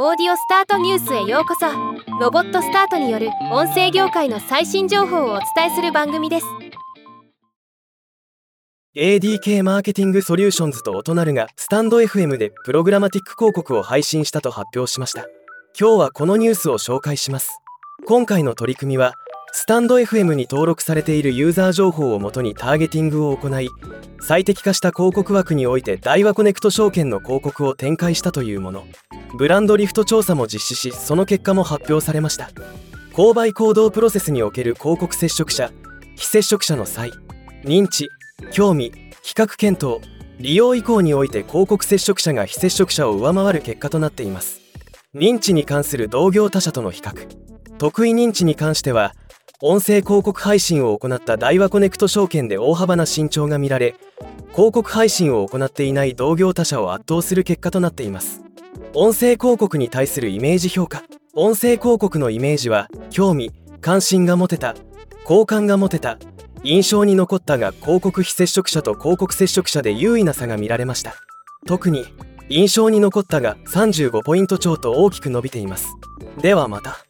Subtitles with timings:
[0.00, 1.66] Audiostart News へようこそ。
[2.20, 6.46] ロボットスタートによる音声業界の最新情報をお伝えする番組です。
[8.94, 15.26] ADK マーケティングソリューションズとオトナルがスタンド FM でプログラマティック広告を配信したと発表しました。
[15.76, 17.58] 今日はこのニュースを紹介します。
[18.06, 19.14] 今回の取り組みは
[19.50, 23.68] スタンド FM に登録されているユーザー情報をもとにターゲティングを行い
[24.20, 28.86] 最適化した広告枠において大和コネクト証券の広告を展開したというもの。
[29.36, 32.50] ブランドリフト調査も実施しその結果も発表されました。
[33.12, 35.70] 購買行動プロセスにおける広告接触者
[36.16, 37.12] 非接触者の際
[37.64, 38.08] 認知
[38.52, 38.92] 興味
[39.22, 40.00] 比較検討
[40.38, 44.60] 利用以降において広告接触者が非接触者を上回る結果となっています。
[45.14, 47.26] 認知に関する同業他社との比較。
[47.78, 49.14] 得意認知に関しては
[49.60, 53.96] 音声広告配信を行った大和コネクト証券で大幅な伸長が見られ
[54.50, 58.42] 広告配信を行っていない同業他社を圧倒する結果となっています。
[58.94, 61.02] 音声広告に対するイメージ評価。
[61.34, 64.74] 音声広告のイメージは興味関心が持てた。
[65.24, 66.18] 好感が持てた。
[66.64, 71.14] 印象に残ったが広告非接触者と広告接触者で優位な差が見られました。
[71.66, 72.04] 特に
[72.48, 75.88] 印象に残ったが35ポイント超と大きく伸びています。
[76.40, 77.07] ではまた。